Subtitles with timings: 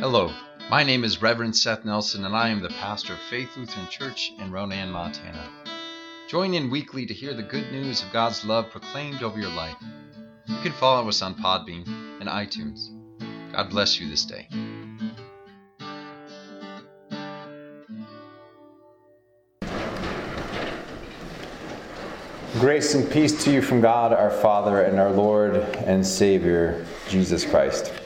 [0.00, 0.32] Hello,
[0.70, 4.32] my name is Reverend Seth Nelson, and I am the pastor of Faith Lutheran Church
[4.38, 5.46] in Ronan, Montana.
[6.26, 9.76] Join in weekly to hear the good news of God's love proclaimed over your life.
[10.46, 11.86] You can follow us on Podbean
[12.18, 12.88] and iTunes.
[13.52, 14.48] God bless you this day.
[22.58, 27.44] Grace and peace to you from God our Father and our Lord and Savior, Jesus
[27.44, 27.99] Christ.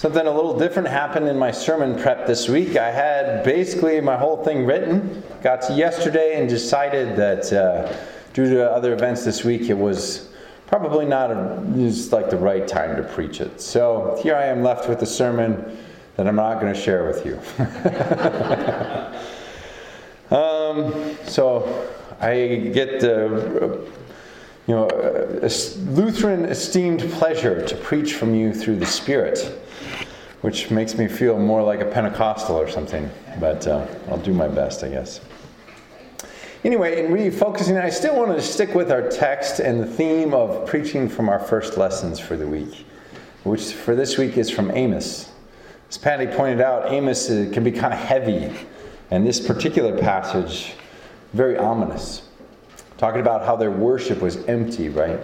[0.00, 2.74] Something a little different happened in my sermon prep this week.
[2.74, 7.94] I had basically my whole thing written, got to yesterday, and decided that uh,
[8.32, 10.30] due to other events this week, it was
[10.66, 13.60] probably not a, just like the right time to preach it.
[13.60, 15.76] So here I am left with a sermon
[16.16, 17.38] that I'm not going to share with you.
[20.34, 21.92] um, so
[22.22, 23.86] I get the
[24.66, 24.88] you know,
[25.90, 29.60] Lutheran esteemed pleasure to preach from you through the Spirit
[30.40, 33.10] which makes me feel more like a Pentecostal or something.
[33.38, 35.20] But uh, I'll do my best, I guess.
[36.62, 40.66] Anyway, in refocusing, I still wanted to stick with our text and the theme of
[40.66, 42.84] preaching from our first lessons for the week,
[43.44, 45.32] which for this week is from Amos.
[45.88, 48.54] As Patty pointed out, Amos uh, can be kind of heavy,
[49.10, 50.74] and this particular passage,
[51.32, 52.28] very ominous.
[52.98, 55.18] Talking about how their worship was empty, right?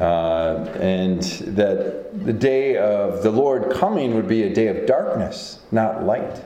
[0.00, 5.60] Uh, and that the day of the Lord coming would be a day of darkness,
[5.70, 6.42] not light.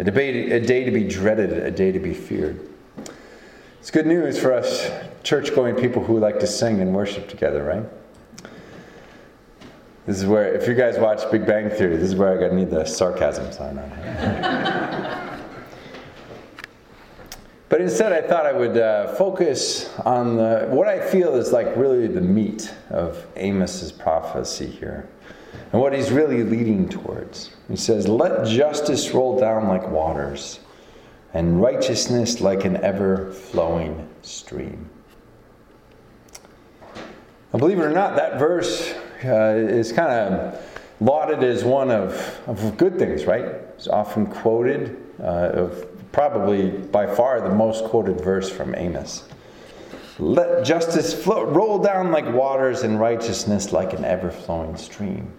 [0.00, 2.68] A, debate, a day to be dreaded, a day to be feared.
[3.78, 4.90] It's good news for us
[5.22, 7.84] church going people who like to sing and worship together, right?
[10.06, 12.70] This is where, if you guys watch Big Bang Theory, this is where I need
[12.70, 13.90] the sarcasm sign on.
[17.72, 21.74] But instead, I thought I would uh, focus on the, what I feel is like
[21.74, 25.08] really the meat of Amos's prophecy here
[25.72, 27.56] and what he's really leading towards.
[27.70, 30.60] He says, Let justice roll down like waters
[31.32, 34.90] and righteousness like an ever flowing stream.
[37.54, 38.92] Now, believe it or not, that verse
[39.24, 40.62] uh, is kind of
[41.00, 43.46] lauded as one of, of good things, right?
[43.46, 49.24] It's often quoted uh, of probably by far the most quoted verse from Amos.
[50.18, 55.32] Let justice flow, roll down like waters and righteousness like an ever flowing stream.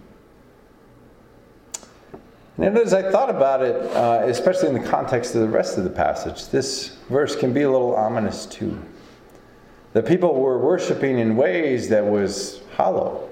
[2.57, 5.83] And as I thought about it, uh, especially in the context of the rest of
[5.83, 8.79] the passage, this verse can be a little ominous too.
[9.93, 13.29] The people were worshiping in ways that was hollow,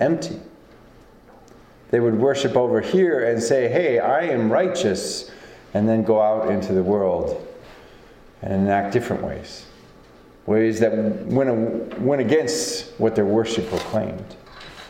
[0.00, 0.40] empty.
[1.90, 5.30] They would worship over here and say, Hey, I am righteous
[5.74, 7.46] and then go out into the world
[8.42, 9.66] and enact different ways.
[10.46, 10.92] Ways that
[11.26, 14.36] went, went against what their worship proclaimed.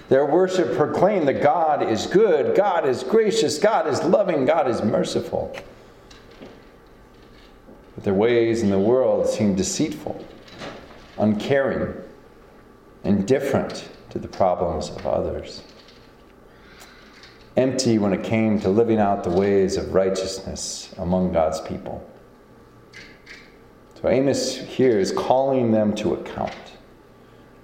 [0.08, 4.82] Their worship proclaimed that God is good, God is gracious, God is loving, God is
[4.82, 5.54] merciful.
[7.94, 10.24] But their ways in the world seemed deceitful,
[11.18, 11.94] uncaring,
[13.04, 15.62] indifferent to the problems of others
[17.58, 22.08] empty when it came to living out the ways of righteousness among God's people.
[24.00, 26.54] So Amos here is calling them to account,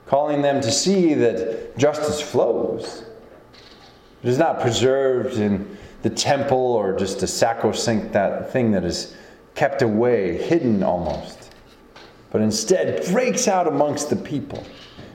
[0.07, 3.05] calling them to see that justice flows.
[4.25, 9.15] It is not preserved in the temple or just a sacrosanct that thing that is
[9.55, 11.53] kept away, hidden almost,
[12.33, 14.67] but instead breaks out amongst the people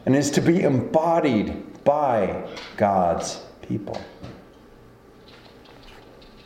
[0.06, 2.48] and is to be embodied by
[2.78, 4.00] God's people.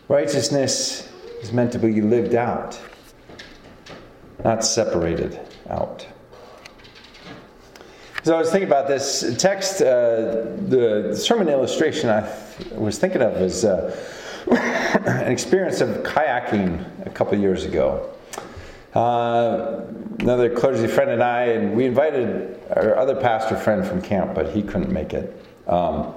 [0.10, 1.10] Righteousness
[1.42, 2.80] is meant to be lived out,
[4.44, 6.06] not separated out.
[8.24, 12.30] So I was thinking about this text, uh, the sermon illustration I
[12.72, 13.96] was thinking of is uh,
[15.06, 18.10] an experience of kayaking a couple years ago.
[18.94, 19.82] Uh,
[20.20, 24.50] another clergy friend and I, and we invited our other pastor friend from camp, but
[24.50, 25.46] he couldn't make it.
[25.68, 26.14] Um,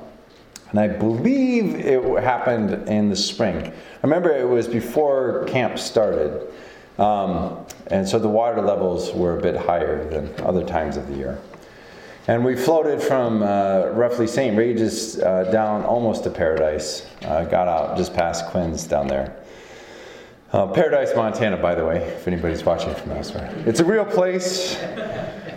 [0.70, 3.56] and I believe it happened in the spring.
[3.66, 3.72] I
[4.02, 6.52] remember it was before camp started.
[6.98, 11.14] Um, and so the water levels were a bit higher than other times of the
[11.14, 11.38] year.
[12.28, 14.56] And we floated from uh, roughly St.
[14.56, 17.06] Regis uh, down almost to Paradise.
[17.22, 19.36] Uh, got out just past Quinn's down there.
[20.52, 23.52] Uh, Paradise, Montana, by the way, if anybody's watching from elsewhere.
[23.66, 24.76] It's a real place.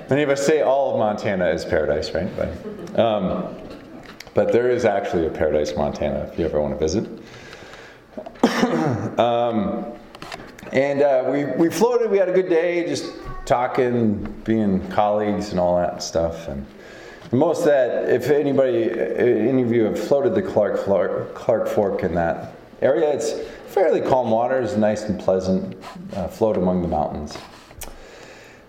[0.09, 2.29] Many of us say all of Montana is paradise, right?
[2.35, 3.55] But, um,
[4.33, 7.07] but there is actually a Paradise, Montana, if you ever want to visit.
[9.19, 9.85] um,
[10.71, 13.11] and uh, we, we floated, we had a good day, just
[13.45, 16.47] talking, being colleagues and all that stuff.
[16.47, 16.65] And
[17.31, 20.85] Most that, if anybody, any of you have floated the Clark,
[21.33, 23.33] Clark Fork in that area, it's
[23.67, 25.75] fairly calm waters, nice and pleasant,
[26.13, 27.37] uh, float among the mountains.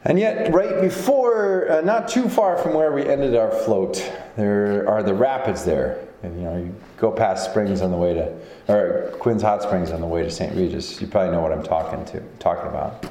[0.04, 4.88] And yet, right before, uh, not too far from where we ended our float, there
[4.88, 6.06] are the rapids there.
[6.22, 8.34] And, you know, you go past Springs on the way to,
[8.68, 10.54] or Quinn's Hot Springs on the way to St.
[10.56, 11.00] Regis.
[11.00, 13.04] You probably know what I'm talking to, talking about.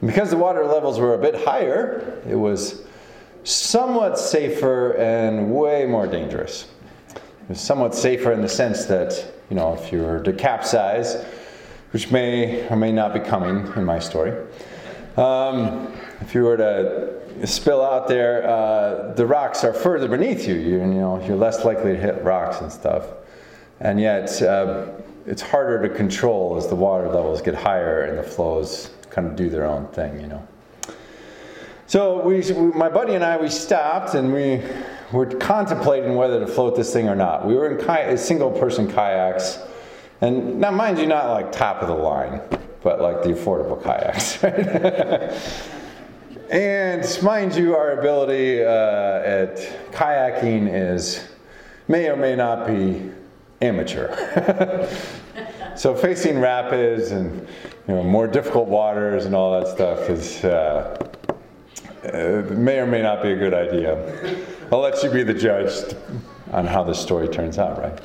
[0.00, 2.82] And because the water levels were a bit higher, it was
[3.44, 6.68] somewhat safer and way more dangerous.
[7.14, 11.24] It was somewhat safer in the sense that, you know, if you were to capsize,
[11.92, 14.32] which may or may not be coming in my story,
[15.16, 20.54] um, if you were to spill out there, uh, the rocks are further beneath you.
[20.54, 20.78] you.
[20.78, 23.06] You know, you're less likely to hit rocks and stuff,
[23.80, 24.88] and yet uh,
[25.26, 29.36] it's harder to control as the water levels get higher and the flows kind of
[29.36, 30.20] do their own thing.
[30.20, 30.48] You know.
[31.86, 34.62] So we, my buddy and I, we stopped and we
[35.12, 37.44] were contemplating whether to float this thing or not.
[37.44, 39.58] We were in ki- single-person kayaks,
[40.20, 42.40] and now mind you, not like top of the line,
[42.82, 44.42] but like the affordable kayaks.
[46.50, 46.50] Right?
[46.50, 49.56] and mind you, our ability uh, at
[49.92, 51.28] kayaking is
[51.86, 53.10] may or may not be
[53.60, 54.08] amateur.
[55.76, 57.46] so facing rapids and
[57.86, 60.44] you know more difficult waters and all that stuff is.
[60.44, 60.96] Uh,
[62.04, 63.94] uh, may or may not be a good idea.
[64.72, 65.94] I'll let you be the judge
[66.50, 68.00] on how this story turns out, right?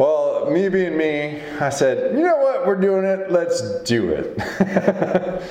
[0.00, 4.34] Well, me being me, I said, you know what, we're doing it, let's do it.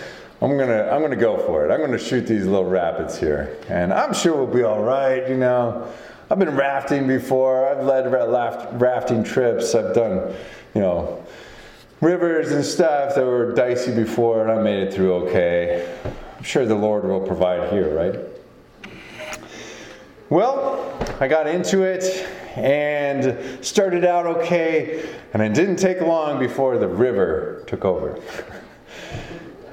[0.41, 1.71] I'm gonna, I'm gonna go for it.
[1.71, 5.29] I'm gonna shoot these little rapids here, and I'm sure we'll be all right.
[5.29, 5.87] You know,
[6.31, 7.69] I've been rafting before.
[7.69, 8.11] I've led
[8.81, 9.75] rafting trips.
[9.75, 10.33] I've done,
[10.73, 11.23] you know,
[12.01, 15.95] rivers and stuff that were dicey before, and I made it through okay.
[16.39, 18.19] I'm sure the Lord will provide here, right?
[20.31, 22.27] Well, I got into it
[22.59, 28.19] and started out okay, and it didn't take long before the river took over.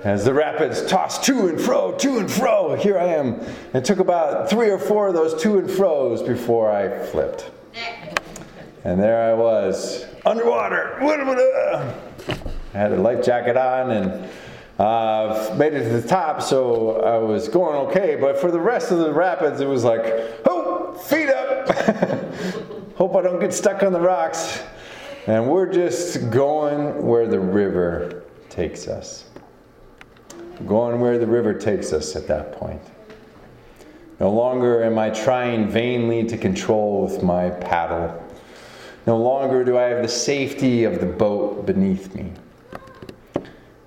[0.05, 3.41] As the rapids tossed to and fro, to and fro, here I am.
[3.75, 7.51] It took about three or four of those to and fro's before I flipped.
[8.85, 10.97] And there I was, underwater.
[11.03, 14.31] I had a life jacket on and
[14.79, 18.15] uh, made it to the top, so I was going okay.
[18.15, 20.05] But for the rest of the rapids, it was like,
[20.47, 22.23] oh, feet up.
[22.97, 24.63] Hope I don't get stuck on the rocks.
[25.27, 29.27] And we're just going where the river takes us.
[30.67, 32.81] Going where the river takes us at that point.
[34.19, 38.23] No longer am I trying vainly to control with my paddle.
[39.07, 42.33] No longer do I have the safety of the boat beneath me.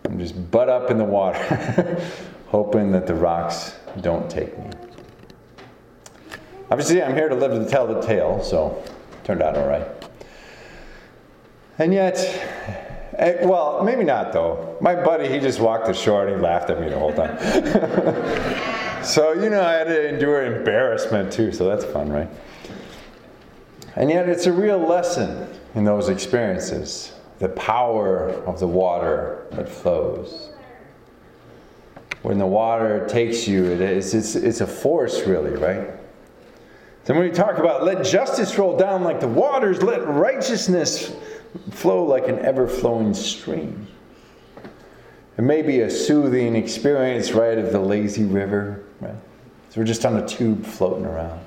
[0.05, 1.99] I'm just butt up in the water,
[2.49, 4.69] hoping that the rocks don't take me.
[6.69, 8.83] Obviously, I'm here to live to tell the tale, so
[9.29, 9.85] turned out all right.
[11.77, 12.17] And yet,
[13.13, 14.75] eh, well, maybe not though.
[14.81, 17.37] My buddy, he just walked ashore and he laughed at me the whole time.
[19.03, 22.27] so, you know, I had to endure embarrassment too, so that's fun, right?
[23.95, 29.69] And yet, it's a real lesson in those experiences the power of the water that
[29.69, 30.49] flows.
[32.23, 35.99] When the water takes you, it is, it's, it's a force, really, right?
[37.05, 41.15] Then when we talk about let justice roll down like the waters, let righteousness
[41.71, 43.87] flow like an ever flowing stream.
[45.37, 49.15] It may be a soothing experience, right, of the lazy river, right?
[49.69, 51.39] So we're just on a tube floating around.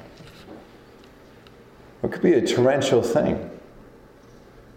[2.02, 3.50] It could be a torrential thing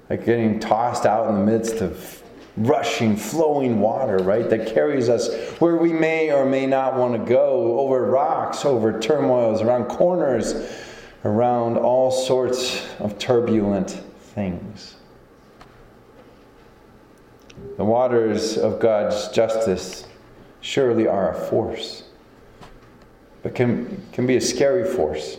[0.09, 2.21] like getting tossed out in the midst of
[2.57, 7.19] rushing, flowing water, right, that carries us where we may or may not want to
[7.19, 10.71] go over rocks, over turmoils, around corners,
[11.25, 14.95] around all sorts of turbulent things.
[17.77, 20.07] The waters of God's justice
[20.61, 22.03] surely are a force,
[23.43, 25.37] but can, can be a scary force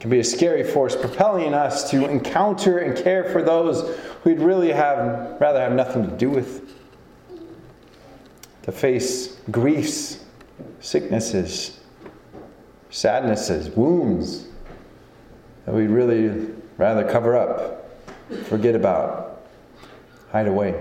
[0.00, 4.72] can be a scary force propelling us to encounter and care for those we'd really
[4.72, 6.74] have rather have nothing to do with.
[8.62, 10.24] To face griefs,
[10.80, 11.80] sicknesses,
[12.90, 14.46] sadnesses, wounds
[15.64, 17.90] that we'd really rather cover up,
[18.44, 19.46] forget about,
[20.30, 20.74] hide away.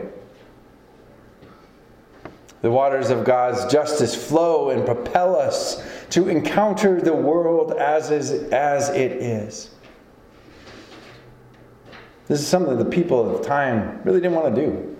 [2.61, 8.31] The waters of God's justice flow and propel us to encounter the world as, is,
[8.51, 9.69] as it is.
[12.29, 14.95] This is something the people at the time really didn't want to do.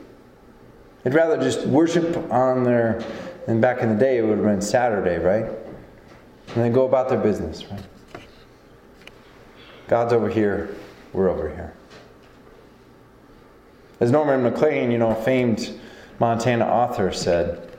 [1.03, 3.05] They'd rather just worship on their,
[3.47, 5.45] and back in the day it would have been Saturday, right?
[5.45, 7.83] And they go about their business, right?
[9.87, 10.75] God's over here,
[11.13, 11.73] we're over here.
[13.99, 15.79] As Norman Maclean, you know, famed
[16.17, 17.69] Montana author, said,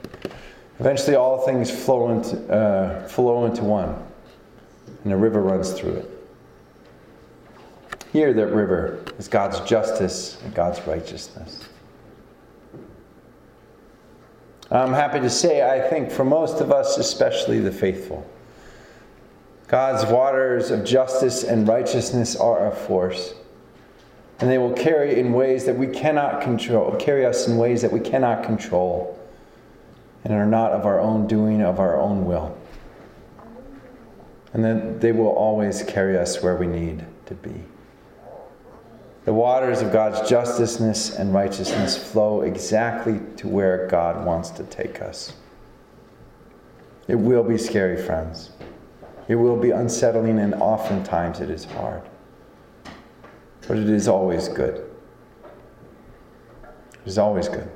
[0.79, 4.01] eventually all things flow into, uh, flow into one,
[5.03, 6.10] and a river runs through it.
[8.11, 11.67] Here, that river is God's justice and God's righteousness.
[14.69, 18.25] I'm happy to say, I think for most of us, especially the faithful,
[19.67, 23.33] God's waters of justice and righteousness are a force
[24.41, 27.91] and they will carry in ways that we cannot control, carry us in ways that
[27.91, 29.17] we cannot control
[30.23, 32.57] and are not of our own doing, of our own will.
[34.53, 37.63] And then they will always carry us where we need to be.
[39.25, 45.01] The waters of God's justiceness and righteousness flow exactly to where God wants to take
[45.01, 45.33] us.
[47.07, 48.51] It will be scary, friends.
[49.27, 52.01] It will be unsettling, and oftentimes it is hard
[53.71, 54.75] but it is always good.
[56.93, 57.71] It is always good.